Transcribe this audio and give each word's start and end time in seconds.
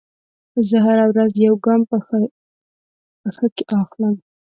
زه 0.67 0.77
هره 0.85 1.05
ورځ 1.11 1.31
یو 1.45 1.55
ګام 1.65 1.81
په 1.89 1.97
ښه 3.35 3.47
کې 3.55 3.63
اخلم. 3.81 4.15